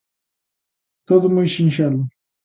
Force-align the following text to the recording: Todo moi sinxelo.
Todo 1.09 1.27
moi 1.35 1.47
sinxelo. 1.55 2.01